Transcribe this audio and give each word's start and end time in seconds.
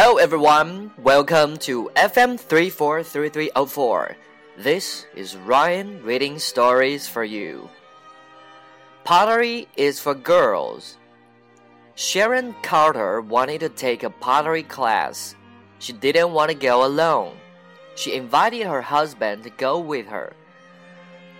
Hello 0.00 0.18
everyone, 0.18 0.92
welcome 0.96 1.56
to 1.56 1.90
FM 1.96 2.38
343304. 2.38 4.16
This 4.56 5.06
is 5.16 5.36
Ryan 5.36 6.00
reading 6.04 6.38
stories 6.38 7.08
for 7.08 7.24
you. 7.24 7.68
Pottery 9.02 9.66
is 9.76 9.98
for 9.98 10.14
girls. 10.14 10.98
Sharon 11.96 12.54
Carter 12.62 13.20
wanted 13.20 13.58
to 13.58 13.68
take 13.70 14.04
a 14.04 14.10
pottery 14.10 14.62
class. 14.62 15.34
She 15.80 15.92
didn't 15.92 16.30
want 16.30 16.52
to 16.52 16.56
go 16.56 16.86
alone. 16.86 17.34
She 17.96 18.14
invited 18.14 18.68
her 18.68 18.82
husband 18.82 19.42
to 19.42 19.50
go 19.50 19.80
with 19.80 20.06
her. 20.06 20.32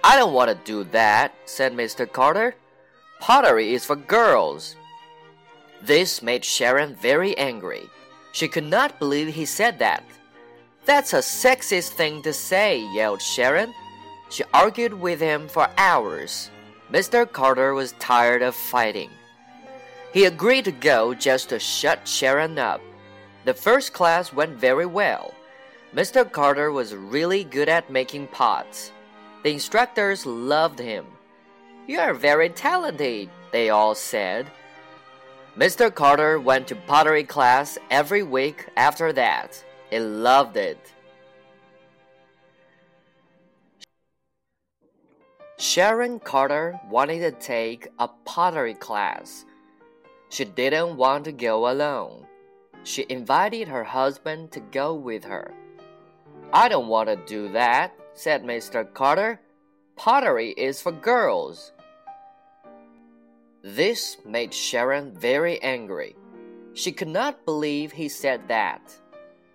I 0.03 0.17
don't 0.17 0.35
want 0.35 0.51
to 0.51 0.59
do 0.65 0.83
that, 0.91 1.33
said 1.45 1.75
Mr. 1.75 2.11
Carter. 2.11 2.57
Pottery 3.21 3.73
is 3.73 3.85
for 3.85 3.95
girls. 3.95 4.75
This 5.81 6.23
made 6.23 6.45
Sharon 6.45 6.97
very 6.97 7.39
angry. 7.39 7.89
She 8.39 8.47
could 8.47 8.71
not 8.71 9.01
believe 9.01 9.35
he 9.35 9.45
said 9.45 9.81
that. 9.81 10.05
That's 10.85 11.13
a 11.13 11.19
sexist 11.19 11.89
thing 11.89 12.23
to 12.23 12.33
say, 12.33 12.87
yelled 12.95 13.21
Sharon. 13.21 13.75
She 14.31 14.45
argued 14.55 14.95
with 14.95 15.19
him 15.19 15.49
for 15.49 15.69
hours. 15.77 16.49
Mr. 16.89 17.27
Carter 17.27 17.75
was 17.75 17.99
tired 17.99 18.43
of 18.43 18.55
fighting. 18.55 19.11
He 20.13 20.25
agreed 20.25 20.67
to 20.67 20.71
go 20.71 21.15
just 21.15 21.49
to 21.49 21.59
shut 21.59 22.07
Sharon 22.07 22.61
up. 22.61 22.81
The 23.45 23.55
first 23.55 23.93
class 23.93 24.33
went 24.33 24.53
very 24.53 24.87
well. 24.87 25.35
Mr. 25.93 26.23
Carter 26.31 26.71
was 26.71 26.95
really 26.95 27.43
good 27.43 27.69
at 27.69 27.91
making 27.91 28.29
pots. 28.29 28.93
The 29.43 29.51
instructors 29.51 30.25
loved 30.25 30.79
him. 30.79 31.07
You 31.89 31.99
are 31.99 32.15
very 32.15 32.51
talented, 32.51 33.31
they 33.51 33.71
all 33.71 33.97
said. 33.97 34.47
Mr. 35.59 35.93
Carter 35.93 36.39
went 36.39 36.69
to 36.69 36.77
pottery 36.77 37.25
class 37.25 37.79
every 37.91 38.23
week 38.23 38.69
after 38.77 39.13
that. 39.13 39.61
He 39.91 39.99
loved 39.99 40.57
it. 40.57 40.79
Sharon 45.57 46.21
Carter 46.21 46.79
wanted 46.89 47.19
to 47.19 47.33
take 47.33 47.89
a 47.99 48.07
pottery 48.25 48.75
class. 48.75 49.45
She 50.29 50.45
didn't 50.45 50.97
want 50.97 51.25
to 51.25 51.33
go 51.33 51.69
alone. 51.69 52.25
She 52.85 53.05
invited 53.09 53.67
her 53.67 53.83
husband 53.83 54.53
to 54.53 54.61
go 54.61 54.95
with 54.95 55.25
her. 55.25 55.53
I 56.53 56.69
don't 56.69 56.87
want 56.87 57.09
to 57.09 57.17
do 57.27 57.51
that, 57.51 57.93
said 58.15 58.45
Mr. 58.45 58.87
Carter. 58.95 59.41
Pottery 59.97 60.51
is 60.51 60.81
for 60.81 60.93
girls. 60.93 61.73
This 63.77 64.17
made 64.25 64.55
Sharon 64.55 65.13
very 65.13 65.61
angry. 65.61 66.17
She 66.73 66.91
could 66.91 67.09
not 67.09 67.45
believe 67.45 67.93
he 67.93 68.09
said 68.09 68.49
that. 68.49 68.97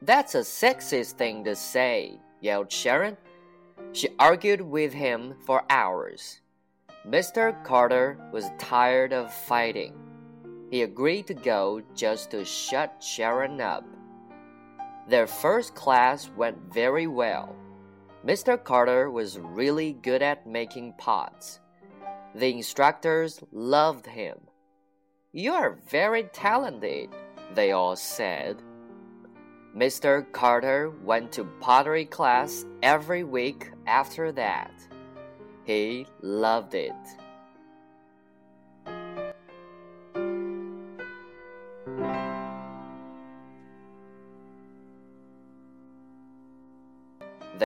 That's 0.03 0.36
a 0.36 0.42
sexist 0.42 1.14
thing 1.14 1.44
to 1.45 1.56
say, 1.56 2.19
yelled 2.39 2.72
Sharon. 2.72 3.17
She 3.91 4.09
argued 4.19 4.61
with 4.61 4.94
him 4.94 5.34
for 5.47 5.64
hours. 5.67 6.41
Mr. 7.08 7.64
Carter 7.64 8.19
was 8.31 8.52
tired 8.59 9.14
of 9.14 9.34
fighting. 9.34 9.95
He 10.69 10.84
agreed 10.84 11.25
to 11.25 11.34
go 11.34 11.81
just 11.95 12.30
to 12.31 12.45
shut 12.45 13.03
Sharon 13.03 13.59
up. 13.61 13.84
Their 15.09 15.25
first 15.25 15.73
class 15.73 16.30
went 16.38 16.72
very 16.72 17.08
well. 17.08 17.56
Mr. 18.23 18.64
Carter 18.64 19.09
was 19.09 19.39
really 19.39 19.94
good 19.94 20.22
at 20.22 20.45
making 20.45 20.94
pots. 21.00 21.61
The 22.36 22.52
instructors 22.52 23.39
loved 23.52 24.08
him. 24.08 24.38
You 25.31 25.53
are 25.53 25.78
very 25.89 26.23
talented, 26.23 27.09
they 27.53 27.72
all 27.72 27.96
said. 27.96 28.62
Mr. 29.75 30.31
Carter 30.31 30.91
went 31.03 31.31
to 31.34 31.46
pottery 31.59 32.06
class 32.06 32.66
every 32.81 33.24
week 33.24 33.72
after 33.88 34.31
that. 34.31 34.72
He 35.63 36.06
loved 36.22 36.75
it. 36.75 36.94